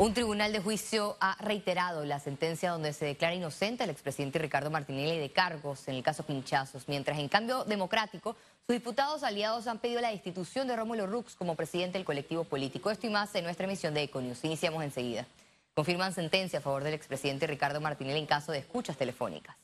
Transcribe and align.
Un 0.00 0.14
tribunal 0.14 0.52
de 0.52 0.60
juicio 0.60 1.16
ha 1.18 1.36
reiterado 1.40 2.04
la 2.04 2.20
sentencia 2.20 2.70
donde 2.70 2.92
se 2.92 3.04
declara 3.04 3.34
inocente 3.34 3.82
al 3.82 3.90
expresidente 3.90 4.38
Ricardo 4.38 4.70
Martinelli 4.70 5.18
de 5.18 5.32
cargos 5.32 5.88
en 5.88 5.96
el 5.96 6.04
caso 6.04 6.22
Pinchazos, 6.22 6.86
mientras 6.86 7.18
en 7.18 7.28
cambio 7.28 7.64
democrático 7.64 8.36
sus 8.64 8.76
diputados 8.76 9.24
aliados 9.24 9.66
han 9.66 9.80
pedido 9.80 10.00
la 10.00 10.12
destitución 10.12 10.68
de 10.68 10.76
Rómulo 10.76 11.08
Rux 11.08 11.34
como 11.34 11.56
presidente 11.56 11.98
del 11.98 12.04
colectivo 12.04 12.44
político. 12.44 12.92
Esto 12.92 13.08
y 13.08 13.10
más 13.10 13.34
en 13.34 13.42
nuestra 13.42 13.66
emisión 13.66 13.92
de 13.92 14.04
Econius. 14.04 14.44
Iniciamos 14.44 14.84
enseguida. 14.84 15.26
Confirman 15.74 16.14
sentencia 16.14 16.60
a 16.60 16.62
favor 16.62 16.84
del 16.84 16.94
expresidente 16.94 17.48
Ricardo 17.48 17.80
Martinelli 17.80 18.20
en 18.20 18.26
caso 18.26 18.52
de 18.52 18.58
escuchas 18.58 18.96
telefónicas. 18.96 19.56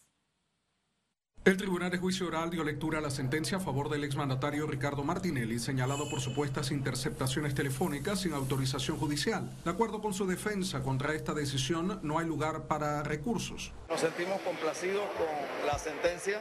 El 1.44 1.58
Tribunal 1.58 1.90
de 1.90 1.98
Juicio 1.98 2.26
Oral 2.26 2.48
dio 2.48 2.64
lectura 2.64 3.00
a 3.00 3.02
la 3.02 3.10
sentencia 3.10 3.58
a 3.58 3.60
favor 3.60 3.90
del 3.90 4.02
exmandatario 4.02 4.66
Ricardo 4.66 5.04
Martinelli, 5.04 5.58
señalado 5.58 6.08
por 6.08 6.22
supuestas 6.22 6.70
interceptaciones 6.70 7.54
telefónicas 7.54 8.22
sin 8.22 8.32
autorización 8.32 8.96
judicial. 8.96 9.50
De 9.62 9.70
acuerdo 9.70 10.00
con 10.00 10.14
su 10.14 10.26
defensa 10.26 10.82
contra 10.82 11.12
esta 11.12 11.34
decisión, 11.34 12.00
no 12.02 12.18
hay 12.18 12.24
lugar 12.24 12.62
para 12.62 13.02
recursos. 13.02 13.72
Nos 13.90 14.00
sentimos 14.00 14.40
complacidos 14.40 15.04
con 15.18 15.66
la 15.66 15.78
sentencia. 15.78 16.40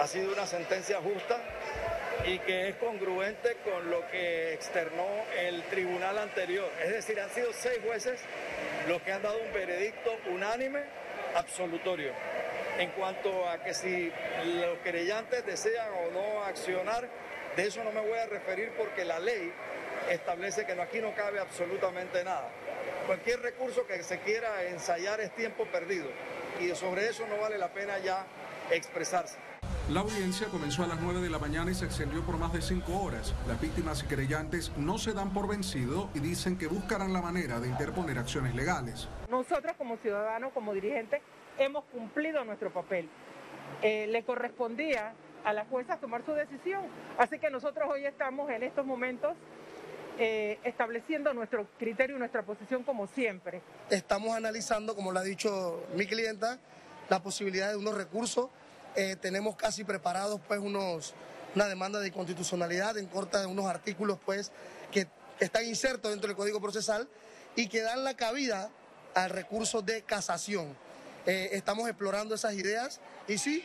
Ha 0.00 0.08
sido 0.08 0.32
una 0.32 0.44
sentencia 0.44 0.98
justa 1.00 1.40
y 2.26 2.40
que 2.40 2.70
es 2.70 2.76
congruente 2.76 3.58
con 3.62 3.88
lo 3.92 4.00
que 4.10 4.54
externó 4.54 5.06
el 5.40 5.62
tribunal 5.70 6.18
anterior. 6.18 6.68
Es 6.84 6.90
decir, 6.90 7.20
han 7.20 7.30
sido 7.30 7.50
seis 7.52 7.78
jueces 7.86 8.18
los 8.88 9.00
que 9.02 9.12
han 9.12 9.22
dado 9.22 9.38
un 9.38 9.52
veredicto 9.54 10.10
unánime 10.34 10.80
absolutorio 11.36 12.10
en 12.78 12.90
cuanto 12.90 13.48
a 13.48 13.62
que 13.62 13.74
si 13.74 14.12
los 14.60 14.78
querellantes 14.78 15.44
desean 15.46 15.88
o 15.92 16.12
no 16.12 16.44
accionar, 16.44 17.08
de 17.56 17.66
eso 17.66 17.82
no 17.84 17.92
me 17.92 18.00
voy 18.00 18.18
a 18.18 18.26
referir 18.26 18.72
porque 18.76 19.04
la 19.04 19.18
ley 19.18 19.52
establece 20.10 20.66
que 20.66 20.72
aquí 20.80 21.00
no 21.00 21.14
cabe 21.14 21.40
absolutamente 21.40 22.22
nada. 22.22 22.50
Cualquier 23.06 23.40
recurso 23.40 23.86
que 23.86 24.02
se 24.02 24.18
quiera 24.18 24.64
ensayar 24.64 25.20
es 25.20 25.34
tiempo 25.34 25.64
perdido 25.66 26.06
y 26.60 26.68
sobre 26.74 27.08
eso 27.08 27.26
no 27.28 27.38
vale 27.38 27.58
la 27.58 27.72
pena 27.72 27.98
ya 27.98 28.26
expresarse. 28.70 29.38
La 29.88 30.00
audiencia 30.00 30.48
comenzó 30.48 30.82
a 30.82 30.88
las 30.88 31.00
9 31.00 31.20
de 31.20 31.30
la 31.30 31.38
mañana 31.38 31.70
y 31.70 31.74
se 31.74 31.84
extendió 31.84 32.20
por 32.22 32.36
más 32.38 32.52
de 32.52 32.60
5 32.60 32.92
horas. 33.00 33.32
Las 33.46 33.60
víctimas 33.60 34.02
y 34.02 34.08
querellantes 34.08 34.72
no 34.76 34.98
se 34.98 35.12
dan 35.12 35.32
por 35.32 35.46
vencido 35.46 36.10
y 36.12 36.18
dicen 36.18 36.58
que 36.58 36.66
buscarán 36.66 37.12
la 37.12 37.22
manera 37.22 37.60
de 37.60 37.68
interponer 37.68 38.18
acciones 38.18 38.56
legales. 38.56 39.08
Nosotros 39.30 39.76
como 39.78 39.96
ciudadanos, 39.98 40.52
como 40.52 40.74
dirigentes, 40.74 41.22
hemos 41.58 41.84
cumplido 41.86 42.44
nuestro 42.44 42.72
papel. 42.72 43.08
Eh, 43.82 44.06
le 44.08 44.24
correspondía 44.24 45.14
a 45.44 45.52
las 45.52 45.68
juezas 45.68 46.00
tomar 46.00 46.24
su 46.24 46.32
decisión. 46.32 46.82
Así 47.18 47.38
que 47.38 47.50
nosotros 47.50 47.88
hoy 47.90 48.04
estamos 48.04 48.50
en 48.50 48.62
estos 48.62 48.84
momentos 48.84 49.36
eh, 50.18 50.58
estableciendo 50.64 51.32
nuestro 51.34 51.68
criterio 51.78 52.16
y 52.16 52.18
nuestra 52.18 52.42
posición 52.42 52.82
como 52.82 53.06
siempre. 53.06 53.62
Estamos 53.90 54.34
analizando, 54.34 54.94
como 54.94 55.12
lo 55.12 55.20
ha 55.20 55.22
dicho 55.22 55.84
mi 55.94 56.06
clienta, 56.06 56.58
la 57.08 57.22
posibilidad 57.22 57.70
de 57.70 57.76
unos 57.76 57.94
recursos. 57.94 58.48
Eh, 58.96 59.16
tenemos 59.16 59.56
casi 59.56 59.84
preparados 59.84 60.40
pues 60.48 60.58
unos, 60.58 61.14
una 61.54 61.66
demanda 61.66 62.00
de 62.00 62.08
inconstitucionalidad 62.08 62.96
en 62.98 63.06
corta 63.06 63.40
de 63.40 63.46
unos 63.46 63.66
artículos 63.66 64.18
pues 64.24 64.50
que 64.90 65.06
están 65.38 65.66
insertos 65.66 66.10
dentro 66.10 66.28
del 66.28 66.36
Código 66.36 66.60
Procesal 66.60 67.06
y 67.54 67.68
que 67.68 67.82
dan 67.82 68.04
la 68.04 68.14
cabida 68.14 68.70
al 69.14 69.30
recurso 69.30 69.82
de 69.82 70.02
casación. 70.02 70.76
Eh, 71.26 71.50
estamos 71.52 71.88
explorando 71.88 72.34
esas 72.34 72.54
ideas 72.54 73.00
y 73.26 73.38
sí, 73.38 73.64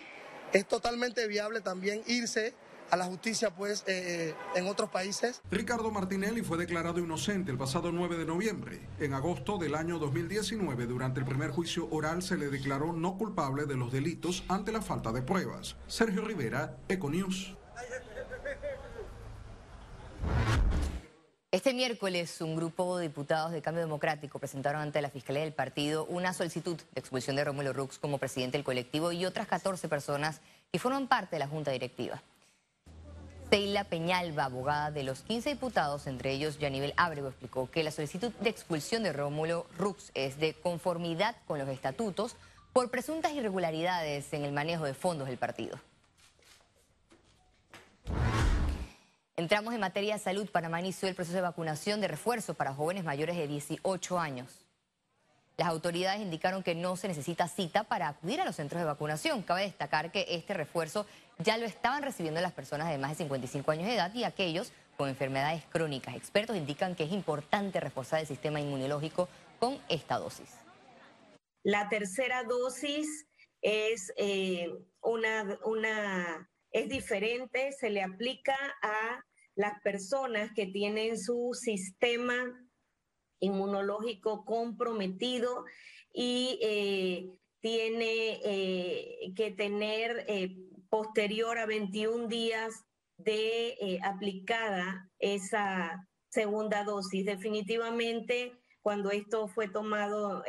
es 0.52 0.68
totalmente 0.68 1.28
viable 1.28 1.62
también 1.62 2.02
irse 2.08 2.54
a 2.90 2.98
la 2.98 3.06
justicia 3.06 3.50
pues 3.56 3.84
eh, 3.88 4.34
eh, 4.34 4.36
en 4.56 4.68
otros 4.68 4.90
países. 4.90 5.42
Ricardo 5.50 5.92
Martinelli 5.92 6.42
fue 6.42 6.58
declarado 6.58 7.00
inocente 7.00 7.52
el 7.52 7.58
pasado 7.58 7.92
9 7.92 8.18
de 8.18 8.26
noviembre. 8.26 8.82
En 9.00 9.14
agosto 9.14 9.58
del 9.58 9.76
año 9.76 9.98
2019, 9.98 10.88
durante 10.88 11.22
el 11.22 11.26
primer 11.26 11.52
juicio 11.52 11.88
oral, 11.90 12.22
se 12.22 12.38
le 12.38 12.50
declaró 12.50 12.92
no 12.92 13.18
culpable 13.18 13.66
de 13.66 13.76
los 13.76 13.92
delitos 13.92 14.44
ante 14.50 14.72
la 14.72 14.82
falta 14.82 15.12
de 15.12 15.22
pruebas. 15.22 15.78
Sergio 15.88 16.22
Rivera, 16.22 16.78
Econews. 16.90 17.56
Este 21.52 21.74
miércoles, 21.74 22.40
un 22.40 22.56
grupo 22.56 22.98
de 22.98 23.10
diputados 23.10 23.52
de 23.52 23.62
Cambio 23.62 23.84
Democrático 23.84 24.40
presentaron 24.40 24.82
ante 24.82 25.02
la 25.02 25.10
Fiscalía 25.10 25.42
del 25.42 25.52
partido 25.52 26.06
una 26.06 26.32
solicitud 26.32 26.78
de 26.78 27.00
expulsión 27.02 27.36
de 27.36 27.44
Rómulo 27.44 27.74
Rux 27.74 28.00
como 28.00 28.20
presidente 28.20 28.58
del 28.58 28.64
colectivo 28.64 29.12
y 29.12 29.26
otras 29.26 29.48
14 29.48 29.90
personas 29.90 30.40
que 30.72 30.80
forman 30.80 31.10
parte 31.10 31.36
de 31.36 31.40
la 31.40 31.50
Junta 31.50 31.72
Directiva. 31.72 32.24
Seila 33.50 33.84
Peñalba, 33.84 34.46
abogada 34.46 34.92
de 34.92 35.04
los 35.04 35.24
15 35.24 35.50
diputados, 35.50 36.08
entre 36.08 36.32
ellos 36.32 36.58
Yanivel 36.58 36.94
Ábrego, 36.96 37.28
explicó 37.28 37.70
que 37.70 37.84
la 37.84 37.92
solicitud 37.92 38.32
de 38.40 38.50
expulsión 38.50 39.04
de 39.04 39.12
Rómulo 39.12 39.66
Rux 39.78 40.12
es 40.14 40.40
de 40.40 40.54
conformidad 40.54 41.36
con 41.48 41.60
los 41.60 41.68
estatutos 41.68 42.38
por 42.72 42.90
presuntas 42.90 43.34
irregularidades 43.34 44.32
en 44.32 44.46
el 44.46 44.54
manejo 44.54 44.86
de 44.86 44.94
fondos 44.94 45.28
del 45.28 45.38
partido. 45.38 45.78
Entramos 49.38 49.74
en 49.74 49.80
materia 49.80 50.16
de 50.16 50.20
salud. 50.20 50.50
Panamá 50.50 50.80
inició 50.80 51.08
el 51.08 51.16
proceso 51.16 51.36
de 51.36 51.42
vacunación 51.42 52.02
de 52.02 52.08
refuerzo 52.08 52.54
para 52.54 52.74
jóvenes 52.74 53.04
mayores 53.04 53.38
de 53.38 53.48
18 53.48 54.20
años. 54.20 54.66
Las 55.58 55.70
autoridades 55.70 56.22
indicaron 56.22 56.64
que 56.64 56.76
no 56.76 56.96
se 56.96 57.08
necesita 57.08 57.48
cita 57.48 57.84
para 57.84 58.08
acudir 58.08 58.42
a 58.42 58.46
los 58.46 58.56
centros 58.56 58.80
de 58.82 58.86
vacunación. 58.86 59.44
Cabe 59.44 59.64
destacar 59.64 60.12
que 60.12 60.26
este 60.30 60.54
refuerzo 60.54 61.06
ya 61.40 61.58
lo 61.58 61.66
estaban 61.66 62.04
recibiendo 62.04 62.42
las 62.42 62.52
personas 62.52 62.90
de 62.90 62.98
más 62.98 63.12
de 63.12 63.18
55 63.18 63.72
años 63.72 63.86
de 63.88 63.96
edad 63.96 64.14
y 64.14 64.24
aquellos 64.24 64.72
con 64.98 65.10
enfermedades 65.10 65.64
crónicas. 65.70 66.16
Expertos 66.16 66.56
indican 66.56 66.96
que 66.96 67.04
es 67.04 67.12
importante 67.12 67.80
reforzar 67.80 68.20
el 68.20 68.28
sistema 68.28 68.60
inmunológico 68.60 69.30
con 69.60 69.80
esta 69.90 70.18
dosis. 70.18 70.50
La 71.64 71.90
tercera 71.90 72.44
dosis 72.44 73.28
es 73.62 74.12
eh, 74.18 74.68
una, 75.02 75.60
una 75.64 76.51
es 76.72 76.90
diferente, 76.90 77.72
se 77.74 77.90
le 77.90 78.02
aplica 78.02 78.56
a 78.82 79.24
las 79.56 79.82
personas 79.82 80.52
que 80.56 80.66
tienen 80.68 81.20
su 81.20 81.54
sistema 81.54 82.36
inmunológico 83.40 84.46
comprometido 84.46 85.66
y 86.14 86.60
eh, 86.62 87.30
tiene 87.60 88.40
eh, 88.44 89.34
que 89.36 89.52
tener 89.52 90.26
eh, 90.28 90.56
posterior 90.90 91.58
a 91.58 91.66
21 91.66 92.28
días 92.28 92.86
de 93.18 94.00
aplicada 94.04 95.10
esa 95.20 96.08
segunda 96.30 96.84
dosis. 96.84 97.26
Definitivamente, 97.26 98.54
cuando 98.82 99.12
esto 99.12 99.48
fue 99.48 99.68
tomado, 99.68 100.44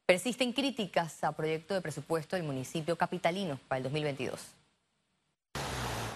Persisten 0.04 0.52
críticas 0.52 1.22
a 1.22 1.30
proyecto 1.32 1.74
de 1.74 1.82
presupuesto 1.82 2.34
del 2.34 2.44
municipio 2.44 2.96
capitalino 2.96 3.60
para 3.68 3.76
el 3.78 3.84
2022. 3.84 4.57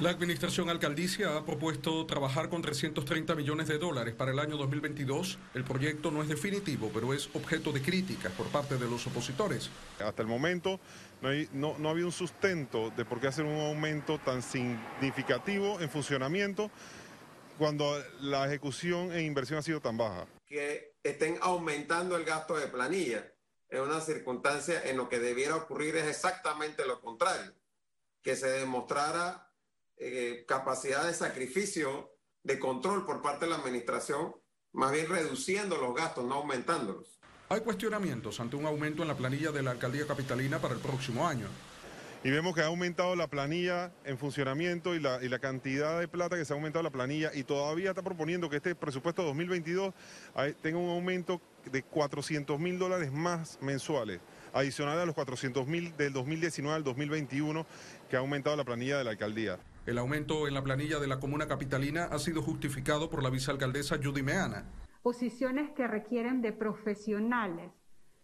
La 0.03 0.11
administración 0.11 0.69
alcaldicia 0.69 1.37
ha 1.37 1.47
propuesto 1.47 2.05
trabajar 2.07 2.49
con 2.49 2.61
330 2.61 3.37
millones 3.37 3.69
de 3.69 3.79
dólares 3.79 4.17
para 4.17 4.33
el 4.33 4.41
año 4.41 4.57
2022. 4.57 5.39
El 5.55 5.63
proyecto 5.63 6.11
no 6.11 6.25
es 6.25 6.29
definitivo, 6.29 6.91
pero 6.93 7.15
es 7.15 7.31
objeto 7.35 7.71
de 7.71 7.83
críticas 7.83 8.33
por 8.33 8.49
parte 8.49 8.79
de 8.79 8.91
los 8.91 9.07
opositores. 9.07 9.71
Hasta 10.05 10.23
el 10.23 10.27
momento 10.27 10.81
no, 11.21 11.29
hay, 11.29 11.49
no, 11.53 11.79
no 11.79 11.89
había 11.89 12.05
un 12.05 12.11
sustento 12.11 12.91
de 12.91 13.05
por 13.05 13.21
qué 13.21 13.29
hacer 13.29 13.45
un 13.45 13.61
aumento 13.61 14.19
tan 14.19 14.43
significativo 14.43 15.81
en 15.81 15.89
funcionamiento 15.89 16.69
cuando 17.57 17.97
la 18.23 18.49
ejecución 18.49 19.13
e 19.13 19.23
inversión 19.23 19.61
ha 19.61 19.63
sido 19.63 19.81
tan 19.81 19.97
baja. 19.97 20.27
Que 20.45 20.97
estén 21.05 21.39
aumentando 21.43 22.17
el 22.17 22.25
gasto 22.25 22.57
de 22.57 22.67
planilla 22.67 23.33
en 23.69 23.83
una 23.83 24.01
circunstancia 24.01 24.83
en 24.83 24.97
lo 24.97 25.09
que 25.09 25.21
debiera 25.21 25.55
ocurrir 25.55 25.95
es 25.95 26.09
exactamente 26.09 26.85
lo 26.87 27.01
contrario, 27.01 27.55
que 28.21 28.35
se 28.35 28.49
demostrara 28.49 29.52
eh, 29.97 30.45
capacidad 30.47 31.07
de 31.07 31.15
sacrificio, 31.15 32.11
de 32.43 32.59
control 32.59 33.07
por 33.07 33.23
parte 33.23 33.45
de 33.45 33.51
la 33.51 33.57
administración, 33.59 34.35
más 34.73 34.93
bien 34.93 35.09
reduciendo 35.09 35.77
los 35.77 35.95
gastos, 35.95 36.25
no 36.25 36.35
aumentándolos. 36.35 37.21
Hay 37.49 37.61
cuestionamientos 37.61 38.41
ante 38.41 38.57
un 38.57 38.67
aumento 38.67 39.03
en 39.03 39.09
la 39.09 39.17
planilla 39.17 39.53
de 39.53 39.63
la 39.63 39.73
alcaldía 39.73 40.07
capitalina 40.07 40.59
para 40.59 40.75
el 40.75 40.81
próximo 40.81 41.27
año. 41.29 41.47
Y 42.25 42.31
vemos 42.31 42.55
que 42.55 42.63
ha 42.63 42.67
aumentado 42.67 43.17
la 43.17 43.27
planilla 43.27 43.93
en 44.05 44.17
funcionamiento 44.17 44.95
y 44.95 45.01
la, 45.01 45.23
y 45.23 45.29
la 45.29 45.41
cantidad 45.41 45.99
de 45.99 46.07
plata 46.07 46.37
que 46.37 46.45
se 46.45 46.53
ha 46.53 46.57
aumentado 46.57 46.83
la 46.85 46.91
planilla 46.91 47.33
y 47.35 47.43
todavía 47.43 47.91
está 47.91 48.03
proponiendo 48.03 48.49
que 48.49 48.57
este 48.57 48.77
presupuesto 48.77 49.25
2022 49.25 49.93
tenga 50.63 50.79
un 50.79 50.91
aumento 50.91 51.41
de 51.71 51.83
400 51.83 52.61
mil 52.61 52.79
dólares 52.79 53.11
más 53.11 53.59
mensuales 53.61 54.21
adicional 54.53 54.99
a 54.99 55.07
los 55.07 55.15
400 55.15 55.67
mil 55.67 55.97
del 55.97 56.13
2019 56.13 56.77
al 56.77 56.85
2021 56.85 57.67
que 58.09 58.17
ha 58.17 58.21
aumentado 58.21 58.57
la 58.57 58.65
planilla 58.65 58.99
de 58.99 59.05
la 59.05 59.11
alcaldía. 59.11 59.59
El 59.85 59.99
aumento 59.99 60.47
en 60.47 60.55
la 60.55 60.63
planilla 60.63 61.01
de 61.01 61.09
la 61.09 61.19
comuna 61.19 61.49
capitalina 61.49 62.05
ha 62.05 62.19
sido 62.21 62.41
justificado 62.41 63.11
por 63.11 63.21
la 63.21 63.31
vicealcaldesa 63.31 63.99
Judy 64.01 64.23
Meana. 64.23 64.65
Posiciones 65.03 65.71
que 65.71 65.89
requieren 65.89 66.41
de 66.41 66.53
profesionales, 66.53 67.73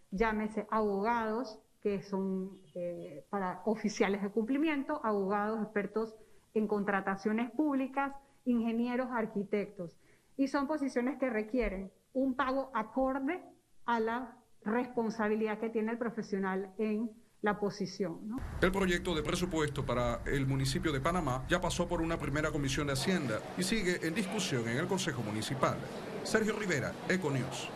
llámese 0.09 0.67
abogados, 0.71 1.59
que 1.81 2.01
son 2.01 2.61
eh, 2.75 3.25
para 3.29 3.61
oficiales 3.65 4.21
de 4.21 4.29
cumplimiento, 4.29 5.01
abogados 5.03 5.61
expertos 5.61 6.15
en 6.53 6.65
contrataciones 6.65 7.51
públicas, 7.51 8.15
ingenieros, 8.45 9.09
arquitectos. 9.11 9.97
Y 10.37 10.47
son 10.47 10.65
posiciones 10.65 11.19
que 11.19 11.29
requieren 11.29 11.91
un 12.13 12.35
pago 12.35 12.71
acorde 12.73 13.43
a 13.85 13.99
la 13.99 14.37
responsabilidad 14.63 15.59
que 15.59 15.69
tiene 15.69 15.91
el 15.91 15.97
profesional 15.97 16.73
en 16.77 17.11
la 17.41 17.59
posición. 17.59 18.39
El 18.61 18.71
proyecto 18.71 19.15
de 19.15 19.23
presupuesto 19.23 19.85
para 19.85 20.21
el 20.25 20.45
municipio 20.45 20.91
de 20.91 20.99
Panamá 20.99 21.45
ya 21.47 21.61
pasó 21.61 21.87
por 21.87 22.01
una 22.01 22.17
primera 22.17 22.51
comisión 22.51 22.87
de 22.87 22.93
Hacienda 22.93 23.39
y 23.57 23.63
sigue 23.63 24.05
en 24.05 24.13
discusión 24.13 24.67
en 24.67 24.77
el 24.77 24.87
Consejo 24.87 25.21
Municipal. 25.21 25.77
Sergio 26.23 26.57
Rivera, 26.57 26.93
Econews. 27.07 27.69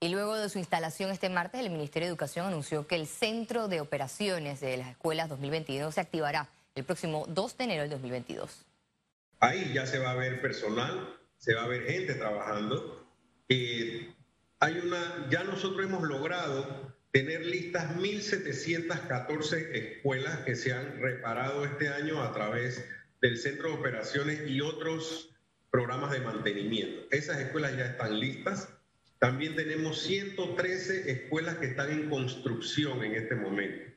Y 0.00 0.08
luego 0.08 0.36
de 0.36 0.48
su 0.50 0.58
instalación 0.58 1.10
este 1.10 1.30
martes, 1.30 1.60
el 1.60 1.70
Ministerio 1.70 2.06
de 2.06 2.10
Educación 2.10 2.46
anunció 2.46 2.86
que 2.86 2.96
el 2.96 3.06
Centro 3.06 3.68
de 3.68 3.80
Operaciones 3.80 4.60
de 4.60 4.76
las 4.76 4.88
Escuelas 4.88 5.28
2022 5.28 5.94
se 5.94 6.00
activará 6.00 6.48
el 6.74 6.84
próximo 6.84 7.24
2 7.28 7.56
de 7.56 7.64
enero 7.64 7.82
del 7.82 7.90
2022. 7.90 8.66
Ahí 9.40 9.72
ya 9.72 9.86
se 9.86 9.98
va 9.98 10.10
a 10.10 10.14
ver 10.14 10.42
personal, 10.42 11.16
se 11.38 11.54
va 11.54 11.64
a 11.64 11.68
ver 11.68 11.84
gente 11.84 12.14
trabajando. 12.14 13.06
Eh, 13.48 14.12
hay 14.60 14.78
una, 14.78 15.28
ya 15.30 15.44
nosotros 15.44 15.86
hemos 15.86 16.02
logrado 16.02 16.93
tener 17.14 17.46
listas 17.46 17.96
1.714 17.96 19.68
escuelas 19.72 20.38
que 20.38 20.56
se 20.56 20.72
han 20.72 21.00
reparado 21.00 21.64
este 21.64 21.88
año 21.88 22.20
a 22.20 22.32
través 22.32 22.84
del 23.22 23.38
Centro 23.38 23.68
de 23.68 23.76
Operaciones 23.76 24.40
y 24.48 24.60
otros 24.60 25.30
programas 25.70 26.10
de 26.10 26.18
mantenimiento. 26.18 27.06
Esas 27.12 27.38
escuelas 27.38 27.76
ya 27.76 27.86
están 27.86 28.18
listas. 28.18 28.68
También 29.20 29.54
tenemos 29.54 30.02
113 30.02 31.08
escuelas 31.08 31.58
que 31.58 31.66
están 31.66 31.92
en 31.92 32.10
construcción 32.10 33.04
en 33.04 33.14
este 33.14 33.36
momento. 33.36 33.92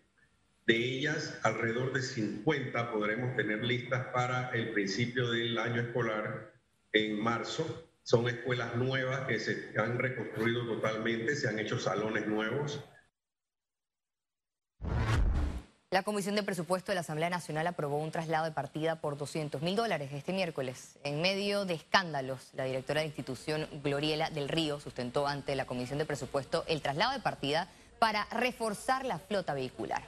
De 0.68 0.76
ellas, 0.76 1.40
alrededor 1.42 1.94
de 1.94 2.04
50 2.04 2.92
podremos 2.92 3.36
tener 3.36 3.64
listas 3.64 4.06
para 4.14 4.52
el 4.52 4.74
principio 4.74 5.32
del 5.32 5.58
año 5.58 5.82
escolar 5.82 6.54
en 6.94 7.20
marzo. 7.20 7.90
Son 8.04 8.28
escuelas 8.28 8.76
nuevas 8.76 9.22
que 9.22 9.40
se 9.40 9.74
han 9.76 9.98
reconstruido 9.98 10.68
totalmente, 10.68 11.36
se 11.36 11.48
han 11.48 11.58
hecho 11.58 11.80
salones 11.80 12.28
nuevos 12.28 12.80
la 15.90 16.04
Comisión 16.04 16.36
de 16.36 16.44
Presupuesto 16.44 16.92
de 16.92 16.96
la 16.96 17.02
Asamblea 17.02 17.30
Nacional 17.30 17.66
aprobó 17.66 17.98
un 17.98 18.12
traslado 18.12 18.44
de 18.44 18.52
partida 18.52 18.98
por 18.98 19.18
200 19.18 19.62
mil 19.62 19.78
dólares 19.78 20.12
este 20.12 20.34
miércoles. 20.34 20.98
En 21.06 21.22
medio 21.22 21.64
de 21.64 21.76
escándalos, 21.76 22.50
la 22.54 22.66
directora 22.66 23.00
de 23.00 23.08
institución, 23.08 23.70
Gloriela 23.84 24.30
del 24.30 24.50
Río, 24.50 24.82
sustentó 24.82 25.28
ante 25.28 25.56
la 25.56 25.66
Comisión 25.66 25.98
de 25.98 26.06
Presupuesto 26.06 26.66
el 26.68 26.82
traslado 26.82 27.14
de 27.14 27.22
partida 27.22 27.70
para 28.00 28.26
reforzar 28.32 29.06
la 29.06 29.18
flota 29.18 29.54
vehicular. 29.54 30.04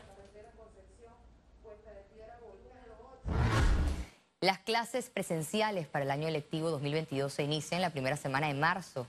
Las 4.42 4.60
clases 4.60 5.10
presenciales 5.10 5.88
para 5.88 6.04
el 6.04 6.12
año 6.12 6.28
electivo 6.28 6.72
2022 6.72 7.32
se 7.32 7.44
inician 7.44 7.82
la 7.82 7.92
primera 7.92 8.18
semana 8.18 8.48
de 8.48 8.54
marzo. 8.54 9.08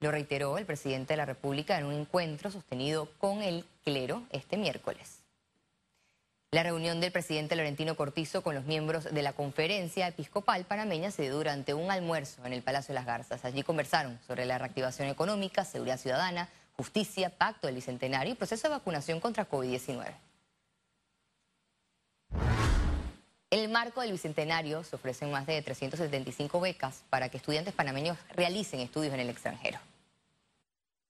Lo 0.00 0.10
reiteró 0.10 0.56
el 0.56 0.64
presidente 0.64 1.12
de 1.12 1.18
la 1.18 1.26
República 1.26 1.78
en 1.78 1.84
un 1.84 1.92
encuentro 1.92 2.50
sostenido 2.50 3.10
con 3.18 3.42
el 3.42 3.66
clero 3.84 4.22
este 4.30 4.56
miércoles. 4.56 5.15
La 6.56 6.62
reunión 6.62 7.02
del 7.02 7.12
presidente 7.12 7.54
Laurentino 7.54 7.96
Cortizo 7.96 8.42
con 8.42 8.54
los 8.54 8.64
miembros 8.64 9.04
de 9.04 9.20
la 9.20 9.34
conferencia 9.34 10.08
episcopal 10.08 10.64
panameña 10.64 11.10
se 11.10 11.20
dio 11.20 11.34
durante 11.34 11.74
un 11.74 11.90
almuerzo 11.90 12.46
en 12.46 12.54
el 12.54 12.62
Palacio 12.62 12.94
de 12.94 13.00
las 13.00 13.04
Garzas. 13.04 13.44
Allí 13.44 13.62
conversaron 13.62 14.18
sobre 14.26 14.46
la 14.46 14.56
reactivación 14.56 15.08
económica, 15.08 15.66
seguridad 15.66 15.98
ciudadana, 15.98 16.48
justicia, 16.74 17.28
pacto 17.28 17.66
del 17.66 17.76
bicentenario 17.76 18.32
y 18.32 18.36
proceso 18.36 18.68
de 18.68 18.74
vacunación 18.74 19.20
contra 19.20 19.46
COVID-19. 19.46 20.14
En 23.50 23.60
el 23.60 23.68
marco 23.68 24.00
del 24.00 24.12
bicentenario 24.12 24.82
se 24.82 24.96
ofrecen 24.96 25.30
más 25.30 25.44
de 25.46 25.60
375 25.60 26.58
becas 26.58 27.02
para 27.10 27.28
que 27.28 27.36
estudiantes 27.36 27.74
panameños 27.74 28.16
realicen 28.34 28.80
estudios 28.80 29.12
en 29.12 29.20
el 29.20 29.28
extranjero. 29.28 29.78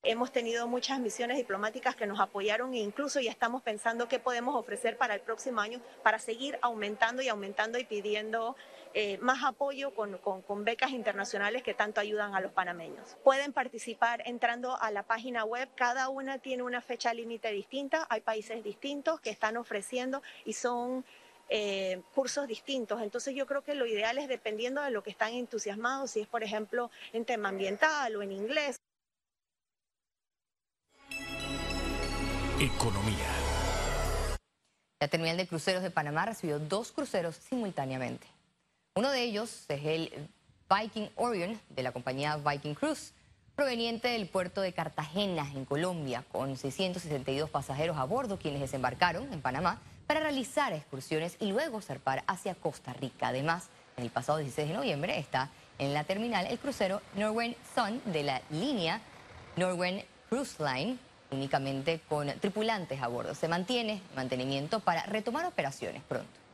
Hemos 0.08 0.30
tenido 0.30 0.68
muchas 0.68 1.00
misiones 1.00 1.36
diplomáticas 1.36 1.96
que 1.96 2.06
nos 2.06 2.20
apoyaron 2.20 2.72
e 2.74 2.78
incluso 2.78 3.18
ya 3.18 3.32
estamos 3.32 3.60
pensando 3.62 4.06
qué 4.06 4.20
podemos 4.20 4.54
ofrecer 4.54 4.96
para 4.96 5.14
el 5.14 5.20
próximo 5.20 5.60
año 5.60 5.80
para 6.04 6.20
seguir 6.20 6.60
aumentando 6.62 7.22
y 7.22 7.28
aumentando 7.28 7.76
y 7.76 7.82
pidiendo 7.82 8.54
eh, 8.94 9.18
más 9.18 9.42
apoyo 9.42 9.96
con, 9.96 10.18
con, 10.18 10.64
becas 10.64 10.92
internacionales 10.92 11.64
que 11.64 11.74
tanto 11.74 12.00
ayudan 12.00 12.36
a 12.36 12.40
los 12.40 12.52
panameños. 12.52 13.16
Pueden 13.24 13.52
participar 13.52 14.22
entrando 14.26 14.80
a 14.80 14.92
la 14.92 15.02
página 15.02 15.44
web, 15.44 15.68
cada 15.74 16.08
una 16.08 16.38
tiene 16.38 16.62
una 16.62 16.80
fecha 16.80 17.12
límite 17.12 17.50
distinta, 17.50 18.06
hay 18.08 18.20
países 18.20 18.62
distintos 18.62 19.20
que 19.20 19.30
están 19.30 19.56
ofreciendo 19.56 20.22
y 20.44 20.52
son 20.52 21.04
eh, 21.48 22.00
cursos 22.14 22.46
distintos. 22.46 23.02
Entonces 23.02 23.34
yo 23.34 23.44
creo 23.46 23.64
que 23.64 23.74
lo 23.74 23.86
ideal 23.86 24.18
es 24.18 24.28
dependiendo 24.28 24.82
de 24.82 24.92
lo 24.92 25.02
que 25.02 25.10
están 25.10 25.34
entusiasmados, 25.34 26.12
si 26.12 26.20
es 26.20 26.28
por 26.28 26.44
ejemplo 26.44 26.92
en 27.12 27.24
tema 27.24 27.48
ambiental 27.48 28.14
o 28.14 28.22
en 28.22 28.30
inglés. 28.30 28.80
Economía. 32.58 33.28
La 34.98 35.08
terminal 35.08 35.36
de 35.36 35.46
cruceros 35.46 35.82
de 35.82 35.90
Panamá 35.90 36.24
recibió 36.24 36.58
dos 36.58 36.90
cruceros 36.90 37.36
simultáneamente. 37.36 38.26
Uno 38.94 39.10
de 39.10 39.24
ellos 39.24 39.66
es 39.68 39.84
el 39.84 40.28
Viking 40.70 41.08
Orion 41.16 41.60
de 41.68 41.82
la 41.82 41.92
compañía 41.92 42.38
Viking 42.38 42.72
Cruise, 42.72 43.12
proveniente 43.54 44.08
del 44.08 44.26
puerto 44.26 44.62
de 44.62 44.72
Cartagena, 44.72 45.46
en 45.54 45.66
Colombia, 45.66 46.24
con 46.32 46.56
662 46.56 47.50
pasajeros 47.50 47.98
a 47.98 48.04
bordo, 48.04 48.38
quienes 48.38 48.62
desembarcaron 48.62 49.30
en 49.34 49.42
Panamá 49.42 49.82
para 50.06 50.20
realizar 50.20 50.72
excursiones 50.72 51.36
y 51.38 51.52
luego 51.52 51.82
zarpar 51.82 52.24
hacia 52.26 52.54
Costa 52.54 52.94
Rica. 52.94 53.28
Además, 53.28 53.68
el 53.98 54.08
pasado 54.08 54.38
16 54.38 54.68
de 54.68 54.74
noviembre 54.74 55.18
está 55.18 55.50
en 55.78 55.92
la 55.92 56.04
terminal 56.04 56.46
el 56.46 56.58
crucero 56.58 57.02
Norwen 57.16 57.54
Sun 57.74 58.00
de 58.06 58.22
la 58.22 58.40
línea 58.48 59.02
Norwen 59.56 60.02
Cruise 60.30 60.58
Line, 60.58 60.96
únicamente 61.30 62.00
con 62.08 62.28
tripulantes 62.40 63.00
a 63.02 63.08
bordo. 63.08 63.34
Se 63.34 63.48
mantiene 63.48 64.00
mantenimiento 64.14 64.80
para 64.80 65.02
retomar 65.04 65.46
operaciones 65.46 66.02
pronto. 66.02 66.46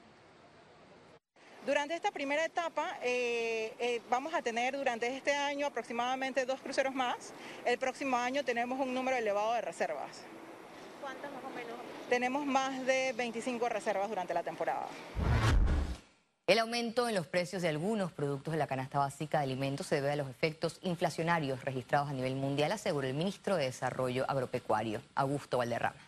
Durante 1.65 1.95
esta 1.95 2.11
primera 2.11 2.45
etapa 2.45 2.99
eh, 3.03 3.73
eh, 3.79 4.03
vamos 4.11 4.35
a 4.35 4.43
tener 4.43 4.77
durante 4.77 5.07
este 5.17 5.33
año 5.33 5.69
aproximadamente 5.69 6.45
dos 6.45 6.61
cruceros 6.61 6.93
más. 6.93 7.33
El 7.65 7.79
próximo 7.79 8.17
año 8.17 8.45
tenemos 8.45 8.81
un 8.81 8.93
número 8.93 9.17
elevado 9.17 9.53
de 9.53 9.61
reservas. 9.61 10.23
¿Cuántas 11.01 11.31
más 11.31 11.45
o 11.45 11.51
menos? 11.51 11.77
Tenemos 12.09 12.45
más 12.47 12.85
de 12.85 13.13
25 13.17 13.69
reservas 13.69 14.09
durante 14.09 14.35
la 14.35 14.43
temporada. 14.43 14.89
El 16.49 16.59
aumento 16.59 17.09
en 17.09 17.15
los 17.15 17.29
precios 17.29 17.63
de 17.63 17.69
algunos 17.69 18.11
productos 18.11 18.51
de 18.51 18.59
la 18.59 18.67
canasta 18.67 18.99
básica 18.99 19.39
de 19.39 19.45
alimentos 19.45 19.87
se 19.87 19.97
debe 19.97 20.11
a 20.11 20.17
los 20.17 20.29
efectos 20.29 20.81
inflacionarios 20.83 21.65
registrados 21.65 22.09
a 22.11 22.13
nivel 22.13 22.35
mundial, 22.35 22.73
aseguró 22.73 23.07
el 23.07 23.15
ministro 23.15 23.55
de 23.55 23.67
Desarrollo 23.67 24.29
Agropecuario, 24.29 25.01
Augusto 25.15 25.59
Valderrama. 25.59 26.01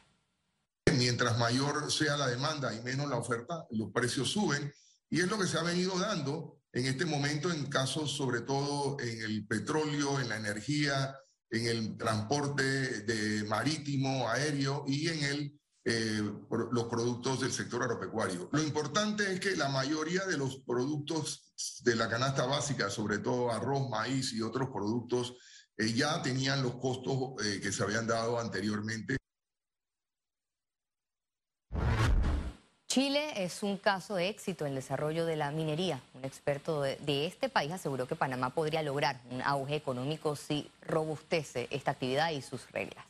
mientras 0.92 1.38
mayor 1.38 1.90
sea 1.92 2.16
la 2.16 2.26
demanda 2.26 2.74
y 2.74 2.82
menos 2.82 3.08
la 3.08 3.16
oferta, 3.16 3.64
los 3.70 3.92
precios 3.92 4.28
suben. 4.30 4.72
Y 5.08 5.20
es 5.20 5.28
lo 5.28 5.38
que 5.38 5.46
se 5.46 5.56
ha 5.56 5.62
venido 5.62 5.96
dando 6.00 6.58
en 6.72 6.86
este 6.86 7.06
momento 7.06 7.52
en 7.52 7.66
casos 7.66 8.16
sobre 8.16 8.40
todo 8.40 8.98
en 8.98 9.22
el 9.22 9.46
petróleo, 9.46 10.18
en 10.18 10.28
la 10.28 10.36
energía, 10.36 11.16
en 11.50 11.66
el 11.66 11.96
transporte 11.96 12.62
de 12.62 13.44
marítimo, 13.44 14.28
aéreo 14.28 14.84
y 14.88 15.08
en 15.08 15.22
el, 15.22 15.60
eh, 15.86 16.22
los 16.72 16.84
productos 16.84 17.40
del 17.40 17.52
sector 17.52 17.82
agropecuario. 17.82 18.48
Lo 18.52 18.62
importante 18.62 19.30
es 19.32 19.38
que 19.38 19.54
la 19.54 19.68
mayoría 19.68 20.24
de 20.24 20.38
los 20.38 20.56
productos 20.56 21.52
de 21.84 21.94
la 21.94 22.08
canasta 22.08 22.46
básica, 22.46 22.88
sobre 22.88 23.18
todo 23.18 23.52
arroz, 23.52 23.88
maíz 23.90 24.32
y 24.32 24.40
otros 24.40 24.70
productos, 24.70 25.34
eh, 25.76 25.92
ya 25.92 26.22
tenían 26.22 26.62
los 26.62 26.76
costos 26.76 27.44
eh, 27.44 27.60
que 27.60 27.70
se 27.70 27.82
habían 27.82 28.06
dado 28.06 28.38
anteriormente. 28.38 29.16
Chile 32.86 33.44
es 33.44 33.64
un 33.64 33.76
caso 33.76 34.14
de 34.14 34.28
éxito 34.28 34.64
en 34.64 34.70
el 34.70 34.76
desarrollo 34.76 35.26
de 35.26 35.34
la 35.34 35.50
minería. 35.50 36.00
Un 36.14 36.24
experto 36.24 36.80
de, 36.80 37.26
este 37.26 37.48
país 37.48 37.72
aseguró 37.72 38.06
que 38.06 38.14
Panamá 38.14 38.50
podría 38.50 38.82
lograr 38.84 39.20
un 39.30 39.42
auge 39.42 39.74
económico 39.74 40.36
si 40.36 40.70
robustece 40.80 41.66
esta 41.70 41.90
actividad 41.90 42.30
y 42.30 42.40
sus 42.40 42.70
reglas. 42.70 43.04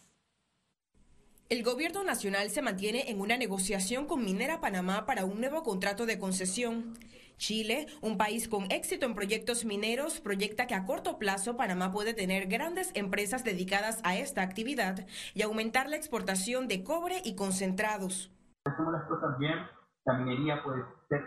El 1.48 1.62
gobierno 1.62 2.04
nacional 2.04 2.50
se 2.50 2.62
mantiene 2.62 3.10
en 3.10 3.20
una 3.20 3.36
negociación 3.36 4.06
con 4.06 4.24
Minera 4.24 4.60
Panamá 4.60 5.06
para 5.06 5.24
un 5.24 5.40
nuevo 5.40 5.62
contrato 5.62 6.06
de 6.06 6.18
concesión. 6.18 6.94
Chile, 7.36 7.86
un 8.00 8.16
país 8.16 8.48
con 8.48 8.70
éxito 8.70 9.06
en 9.06 9.14
proyectos 9.14 9.64
mineros, 9.64 10.20
proyecta 10.20 10.66
que 10.66 10.74
a 10.74 10.84
corto 10.84 11.18
plazo 11.18 11.56
Panamá 11.56 11.92
puede 11.92 12.14
tener 12.14 12.46
grandes 12.46 12.90
empresas 12.94 13.44
dedicadas 13.44 14.00
a 14.04 14.16
esta 14.16 14.42
actividad 14.42 15.06
y 15.34 15.42
aumentar 15.42 15.88
la 15.88 15.96
exportación 15.96 16.68
de 16.68 16.82
cobre 16.84 17.20
y 17.24 17.34
concentrados 17.34 18.30
hacemos 18.64 18.92
las 18.92 19.04
cosas 19.04 19.38
bien, 19.38 19.58
la 20.06 20.14
minería 20.18 20.62
puede 20.62 20.84
ser 21.08 21.22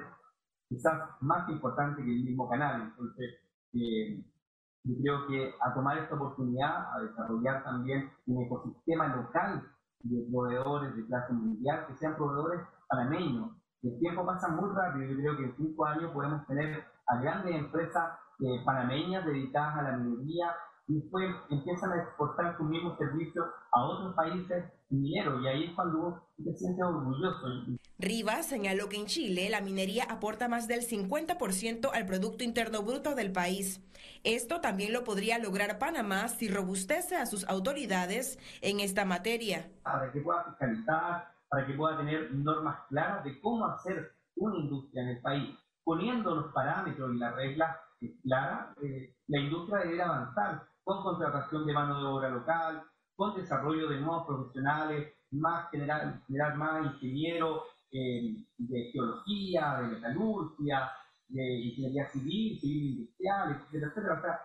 quizás 0.69 0.93
más 1.21 1.47
importante 1.49 2.03
que 2.03 2.09
el 2.09 2.23
mismo 2.23 2.49
canal. 2.49 2.81
Entonces, 2.81 3.35
eh, 3.73 4.23
yo 4.83 4.95
creo 5.01 5.27
que 5.27 5.53
a 5.61 5.73
tomar 5.73 5.97
esta 5.99 6.15
oportunidad, 6.15 6.93
a 6.93 6.99
desarrollar 7.01 7.63
también 7.63 8.11
un 8.25 8.43
ecosistema 8.45 9.15
local 9.15 9.71
de 10.03 10.27
proveedores 10.31 10.95
de 10.95 11.05
clase 11.05 11.33
mundial, 11.33 11.85
que 11.87 11.95
sean 11.95 12.15
proveedores 12.15 12.61
panameños. 12.87 13.51
El 13.83 13.99
tiempo 13.99 14.25
pasa 14.25 14.47
muy 14.49 14.69
rápido, 14.75 15.05
yo 15.05 15.17
creo 15.17 15.37
que 15.37 15.43
en 15.45 15.55
cinco 15.55 15.85
años 15.85 16.11
podemos 16.11 16.45
tener 16.47 16.83
a 17.07 17.21
grandes 17.21 17.55
empresas 17.55 18.19
eh, 18.39 18.61
panameñas 18.65 19.25
dedicadas 19.25 19.77
a 19.77 19.81
la 19.83 19.97
minería 19.97 20.53
y 20.87 21.01
después 21.01 21.35
empiezan 21.49 21.91
a 21.91 22.03
exportar 22.03 22.57
sus 22.57 22.67
mismos 22.67 22.97
servicios 22.97 23.45
a 23.71 23.83
otros 23.83 24.15
países 24.15 24.65
mineros 24.89 25.41
y 25.43 25.47
ahí 25.47 25.63
es 25.65 25.75
cuando 25.75 25.99
uno 25.99 26.23
se 26.37 26.53
siente 26.53 26.81
orgulloso. 26.83 27.45
Rivas 27.99 28.45
señaló 28.45 28.87
que 28.87 28.97
en 28.97 29.05
Chile 29.05 29.49
la 29.49 29.61
minería 29.61 30.05
aporta 30.05 30.47
más 30.47 30.67
del 30.67 30.81
50% 30.81 31.89
al 31.93 32.05
Producto 32.05 32.43
Interno 32.43 32.83
Bruto 32.83 33.15
del 33.15 33.31
país. 33.31 33.81
Esto 34.23 34.61
también 34.61 34.93
lo 34.93 35.03
podría 35.03 35.39
lograr 35.39 35.77
Panamá 35.77 36.29
si 36.29 36.47
robustece 36.47 37.15
a 37.15 37.25
sus 37.25 37.47
autoridades 37.49 38.39
en 38.61 38.79
esta 38.79 39.03
materia. 39.03 39.69
Para 39.83 40.11
que 40.11 40.21
pueda 40.21 40.45
fiscalizar, 40.45 41.27
para 41.49 41.65
que 41.65 41.73
pueda 41.73 41.97
tener 41.97 42.31
normas 42.33 42.79
claras 42.87 43.23
de 43.25 43.39
cómo 43.41 43.65
hacer 43.65 44.13
una 44.35 44.57
industria 44.57 45.03
en 45.03 45.09
el 45.09 45.21
país, 45.21 45.57
poniendo 45.83 46.35
los 46.35 46.53
parámetros 46.53 47.13
y 47.13 47.17
las 47.17 47.35
reglas 47.35 47.77
claras, 48.23 48.77
eh, 48.83 49.15
la 49.27 49.39
industria 49.39 49.79
debe 49.79 50.01
avanzar 50.01 50.67
con 50.87 51.03
contratación 51.03 51.65
de 51.65 51.73
mano 51.73 51.99
de 51.99 52.05
obra 52.05 52.29
local, 52.29 52.81
con 53.17 53.35
desarrollo 53.35 53.89
de 53.89 53.99
nuevos 53.99 54.25
profesionales, 54.25 55.13
más 55.31 55.69
generar, 55.69 56.21
generar 56.27 56.55
más 56.55 56.85
ingenieros 56.85 57.63
eh, 57.91 58.45
de 58.57 58.91
geología, 58.93 59.81
de 59.81 59.87
metalurgia, 59.89 60.89
de 61.27 61.43
ingeniería 61.59 62.07
civil, 62.07 62.57
civil 62.61 62.85
industrial, 62.91 63.65
etcétera, 63.65 63.87
etcétera. 63.87 64.41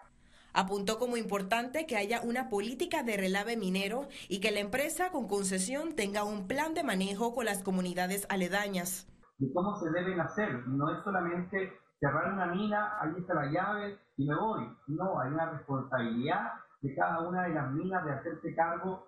Apuntó 0.53 0.99
como 0.99 1.17
importante 1.17 1.87
que 1.87 1.97
haya 1.97 2.21
una 2.23 2.49
política 2.49 3.05
de 3.05 3.17
relave 3.17 3.57
minero 3.57 4.09
y 4.29 4.41
que 4.41 4.51
la 4.51 4.59
empresa 4.59 5.13
con 5.13 5.29
concesión 5.29 5.95
tenga 5.95 6.25
un 6.25 6.49
plan 6.49 6.75
de 6.75 6.83
manejo 6.83 7.35
con 7.35 7.45
las 7.45 7.63
comunidades 7.63 8.27
aledañas. 8.29 9.07
¿Y 9.39 9.53
cómo 9.53 9.77
se 9.77 9.91
deben 9.91 10.19
hacer? 10.21 10.67
No 10.67 10.93
es 10.93 11.05
solamente 11.05 11.73
cerrar 12.03 12.33
una 12.33 12.47
mina, 12.47 12.99
ahí 13.01 13.13
está 13.17 13.33
la 13.35 13.47
llave 13.47 13.97
y 14.17 14.27
me 14.27 14.35
voy. 14.35 14.69
No, 14.89 15.21
hay 15.21 15.31
una 15.31 15.51
responsabilidad 15.51 16.53
de 16.81 16.95
cada 16.97 17.21
una 17.21 17.45
de 17.45 17.55
las 17.55 17.71
minas 17.71 18.05
de 18.05 18.11
hacerse 18.11 18.55
cargo 18.57 19.07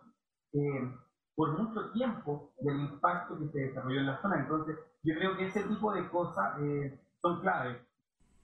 eh, 0.52 0.92
por 1.34 1.58
mucho 1.58 1.90
tiempo 1.90 2.52
del 2.60 2.78
impacto 2.78 3.36
que 3.36 3.48
se 3.48 3.58
desarrolló 3.66 3.98
en 3.98 4.06
la 4.06 4.22
zona. 4.22 4.38
Entonces, 4.38 4.76
yo 5.02 5.14
creo 5.16 5.36
que 5.36 5.48
ese 5.48 5.64
tipo 5.64 5.92
de 5.92 6.08
cosas 6.08 6.54
eh, 6.60 6.96
son 7.20 7.40
claves. 7.40 7.78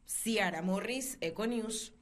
Ciara 0.05 0.63
Morris, 0.63 1.17
Econews. 1.21 1.95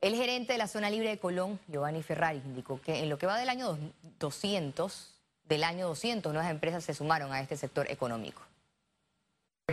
El 0.00 0.14
gerente 0.16 0.52
de 0.52 0.58
la 0.58 0.66
zona 0.66 0.90
libre 0.90 1.10
de 1.10 1.20
Colón, 1.20 1.60
Giovanni 1.68 2.02
Ferrari, 2.02 2.42
indicó 2.44 2.80
que 2.80 3.04
en 3.04 3.08
lo 3.08 3.18
que 3.18 3.26
va 3.26 3.38
del 3.38 3.48
año 3.48 3.78
200, 4.18 5.20
del 5.44 5.62
año 5.62 5.86
200, 5.86 6.32
nuevas 6.32 6.50
empresas 6.50 6.82
se 6.82 6.94
sumaron 6.94 7.32
a 7.32 7.40
este 7.40 7.56
sector 7.56 7.88
económico 7.88 8.47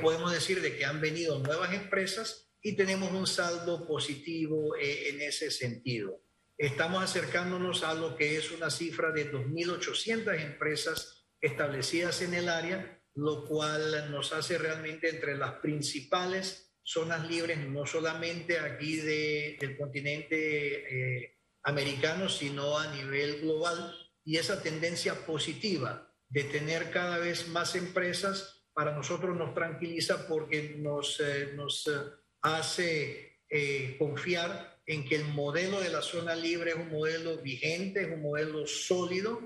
podemos 0.02 0.32
decir 0.32 0.62
de 0.62 0.75
que 0.78 0.86
han 0.86 1.02
venido 1.02 1.40
nuevas 1.40 1.74
empresas 1.74 2.52
y 2.62 2.75
tenemos 2.75 3.12
un 3.12 3.28
saldo 3.28 3.88
positivo 3.88 4.75
eh, 4.75 5.10
en 5.10 5.22
ese 5.22 5.52
sentido. 5.52 6.22
Estamos 6.58 7.04
acercándonos 7.04 7.84
a 7.84 7.94
lo 7.94 8.16
que 8.16 8.38
es 8.38 8.52
una 8.52 8.70
cifra 8.70 9.12
de 9.12 9.32
2.800 9.32 10.42
empresas 10.42 11.28
establecidas 11.42 12.22
en 12.22 12.34
el 12.34 12.50
área, 12.50 13.02
lo 13.14 13.46
cual 13.46 14.10
nos 14.12 14.34
hace 14.34 14.58
realmente 14.58 15.10
entre 15.10 15.38
las 15.38 15.60
principales 15.60 16.75
zonas 16.84 17.28
libres, 17.28 17.58
no 17.68 17.86
solamente 17.86 18.60
aquí 18.60 18.98
del 18.98 19.78
continente 19.78 21.24
eh, 21.24 21.38
americano, 21.64 22.30
sino 22.30 22.78
a 22.78 22.94
nivel 22.94 23.42
global. 23.42 23.96
Y 24.24 24.38
esa 24.38 24.62
tendencia 24.62 25.25
positiva 25.25 26.12
de 26.30 26.46
tener 26.46 26.90
cada 26.92 27.18
vez 27.18 27.48
más 27.50 27.75
empresas 27.75 28.55
para 28.75 28.91
nosotros 28.91 29.36
nos 29.38 29.53
tranquiliza 29.53 30.27
porque 30.27 30.75
nos, 30.77 31.22
eh, 31.22 31.55
eh, 31.55 32.01
hace 32.41 33.39
eh, 33.50 33.96
confiar 33.98 34.82
en 34.86 35.05
que 35.05 35.15
el 35.15 35.24
modelo 35.24 35.79
de 35.79 35.89
la 35.89 36.01
zona 36.01 36.36
libre 36.36 36.72
es 36.72 36.75
un 36.75 36.91
modelo 36.91 37.38
vigente, 37.38 38.01
es 38.01 38.12
un 38.12 38.22
modelo 38.22 38.67
sólido. 38.67 39.39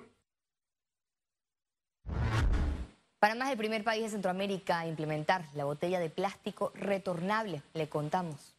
Panamá 3.20 3.46
es 3.46 3.52
el 3.52 3.58
primer 3.60 3.84
país 3.84 4.04
de 4.04 4.10
Centroamérica 4.10 4.80
a 4.80 4.88
implementar 4.88 5.46
la 5.54 5.66
botella 5.66 6.00
de 6.00 6.10
plástico 6.10 6.72
retornable, 6.74 7.62
le 7.76 7.88
contamos. 7.88 8.59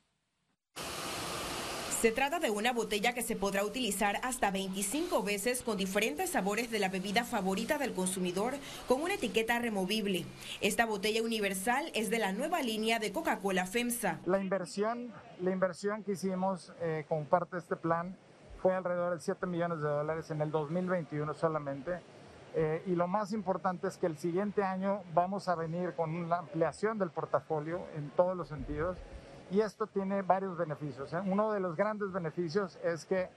Se 2.00 2.12
trata 2.12 2.38
de 2.38 2.48
una 2.48 2.72
botella 2.72 3.12
que 3.12 3.20
se 3.20 3.36
podrá 3.36 3.62
utilizar 3.62 4.20
hasta 4.22 4.50
25 4.50 5.22
veces 5.22 5.60
con 5.60 5.76
diferentes 5.76 6.30
sabores 6.30 6.70
de 6.70 6.78
la 6.78 6.88
bebida 6.88 7.24
favorita 7.24 7.76
del 7.76 7.92
consumidor 7.92 8.54
con 8.88 9.02
una 9.02 9.16
etiqueta 9.16 9.58
removible. 9.58 10.24
Esta 10.62 10.86
botella 10.86 11.22
universal 11.22 11.90
es 11.92 12.08
de 12.08 12.18
la 12.18 12.32
nueva 12.32 12.62
línea 12.62 13.00
de 13.00 13.12
Coca-Cola 13.12 13.66
FEMSA. 13.66 14.20
La 14.24 14.40
inversión, 14.40 15.12
la 15.42 15.50
inversión 15.50 16.02
que 16.02 16.12
hicimos 16.12 16.72
eh, 16.80 17.04
con 17.06 17.26
parte 17.26 17.56
de 17.56 17.60
este 17.60 17.76
plan 17.76 18.16
fue 18.62 18.74
alrededor 18.74 19.12
de 19.12 19.20
7 19.20 19.46
millones 19.46 19.82
de 19.82 19.88
dólares 19.88 20.30
en 20.30 20.40
el 20.40 20.50
2021 20.50 21.34
solamente. 21.34 22.00
Eh, 22.54 22.82
y 22.86 22.92
lo 22.92 23.08
más 23.08 23.34
importante 23.34 23.88
es 23.88 23.98
que 23.98 24.06
el 24.06 24.16
siguiente 24.16 24.62
año 24.62 25.02
vamos 25.12 25.48
a 25.48 25.54
venir 25.54 25.92
con 25.92 26.16
una 26.16 26.38
ampliación 26.38 26.98
del 26.98 27.10
portafolio 27.10 27.82
en 27.94 28.08
todos 28.08 28.34
los 28.34 28.48
sentidos 28.48 28.96
y 29.50 29.60
esto 29.60 29.86
tiene 29.86 30.22
varios 30.22 30.56
beneficios. 30.56 31.12
¿eh? 31.12 31.20
Uno 31.24 31.52
de 31.52 31.60
los 31.60 31.76
grandes 31.76 32.12
beneficios 32.12 32.78
es 32.84 33.04
que 33.04 33.28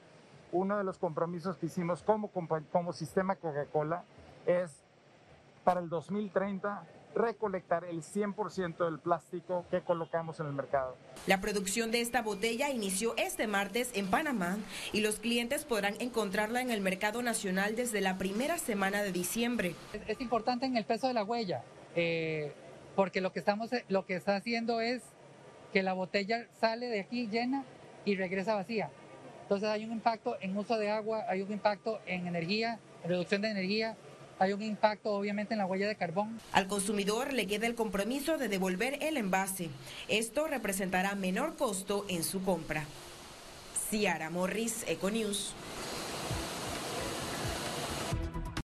uno 0.52 0.78
de 0.78 0.84
los 0.84 0.98
compromisos 0.98 1.58
que 1.58 1.66
hicimos 1.66 2.04
como, 2.04 2.30
como 2.72 2.94
sistema 2.94 3.36
Coca-Cola 3.36 4.04
es 4.46 4.84
para 5.64 5.80
el 5.80 5.90
2030 5.90 6.84
recolectar 7.16 7.86
el 7.86 8.02
100% 8.02 8.86
del 8.86 9.00
plástico 9.00 9.66
que 9.70 9.82
colocamos 9.82 10.40
en 10.40 10.48
el 10.48 10.54
mercado. 10.54 10.96
La 11.28 11.42
producción 11.42 11.92
de 11.92 12.02
esta 12.02 12.22
botella 12.22 12.70
inició 12.70 13.16
este 13.18 13.48
martes 13.48 13.92
en 13.94 14.08
Panamá 14.08 14.58
y 14.92 15.02
los 15.02 15.18
clientes 15.20 15.64
podrán 15.66 15.96
encontrarla 16.00 16.62
en 16.62 16.72
el 16.72 16.82
mercado 16.82 17.22
nacional 17.22 17.76
desde 17.76 18.02
la 18.02 18.18
primera 18.18 18.58
semana 18.58 19.04
de 19.04 19.12
diciembre. 19.12 19.76
Es, 20.08 20.22
importante 20.22 20.66
en 20.66 20.76
el 20.76 20.86
peso 20.86 21.08
de 21.08 21.14
la 21.14 21.24
huella, 21.24 21.64
eh, 21.96 22.52
porque 22.96 23.22
lo 23.22 23.32
que, 23.32 23.40
estamos, 23.40 23.70
lo 23.90 24.06
que 24.06 24.16
está 24.16 24.36
haciendo 24.36 24.82
es 24.82 25.04
que 25.74 25.84
la 25.84 25.94
botella 25.94 26.48
sale 26.62 26.88
de 26.88 27.02
aquí 27.02 27.28
llena 27.28 27.66
y 28.06 28.16
regresa 28.16 28.54
vacía. 28.54 28.90
Entonces 29.42 29.68
hay 29.68 29.84
un 29.84 29.92
impacto 29.92 30.38
en 30.40 30.56
uso 30.56 30.78
de 30.78 30.90
agua, 30.90 31.26
hay 31.28 31.42
un 31.42 31.52
impacto 31.52 32.00
en 32.06 32.28
energía, 32.28 32.80
reducción 33.04 33.42
de 33.42 33.50
energía, 33.50 33.98
hay 34.40 34.54
un 34.54 34.62
impacto 34.62 35.12
obviamente 35.12 35.54
en 35.54 35.58
la 35.58 35.66
huella 35.66 35.88
de 35.88 35.96
carbón. 35.96 36.40
Al 36.52 36.68
consumidor 36.68 37.34
le 37.34 37.48
queda 37.48 37.68
el 37.68 37.76
compromiso 37.76 38.38
de 38.38 38.48
devolver 38.48 39.00
el 39.02 39.18
envase. 39.18 39.70
Esto 40.08 40.48
representará 40.48 41.16
menor 41.16 41.56
costo 41.56 42.06
en 42.08 42.24
su 42.24 42.44
compra. 42.44 42.86
Ciara 43.90 44.30
Morris, 44.30 44.86
Econews. 44.88 45.54